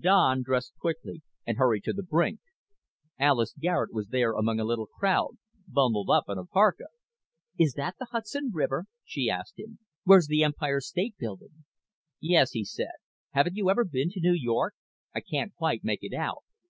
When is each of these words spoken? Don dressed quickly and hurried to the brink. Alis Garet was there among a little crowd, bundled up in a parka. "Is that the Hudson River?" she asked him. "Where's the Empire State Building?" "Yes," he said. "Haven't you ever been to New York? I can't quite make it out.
Don 0.00 0.42
dressed 0.42 0.74
quickly 0.78 1.22
and 1.46 1.56
hurried 1.56 1.82
to 1.84 1.94
the 1.94 2.02
brink. 2.02 2.40
Alis 3.18 3.54
Garet 3.58 3.90
was 3.90 4.08
there 4.08 4.32
among 4.34 4.60
a 4.60 4.64
little 4.64 4.84
crowd, 4.86 5.38
bundled 5.66 6.10
up 6.10 6.24
in 6.28 6.36
a 6.36 6.44
parka. 6.44 6.88
"Is 7.58 7.72
that 7.72 7.96
the 7.98 8.04
Hudson 8.12 8.50
River?" 8.52 8.84
she 9.06 9.30
asked 9.30 9.58
him. 9.58 9.78
"Where's 10.04 10.26
the 10.26 10.44
Empire 10.44 10.82
State 10.82 11.14
Building?" 11.18 11.64
"Yes," 12.20 12.50
he 12.50 12.66
said. 12.66 12.96
"Haven't 13.30 13.56
you 13.56 13.70
ever 13.70 13.86
been 13.86 14.10
to 14.10 14.20
New 14.20 14.34
York? 14.34 14.74
I 15.14 15.20
can't 15.20 15.54
quite 15.54 15.82
make 15.84 16.00
it 16.02 16.12
out. 16.12 16.44